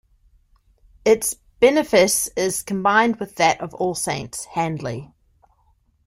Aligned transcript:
Its 1.05 1.35
benefice 1.59 2.27
is 2.35 2.63
combined 2.63 3.17
with 3.17 3.35
that 3.35 3.61
of 3.61 3.75
All 3.75 3.93
Saints, 3.93 4.45
Handley. 4.45 5.13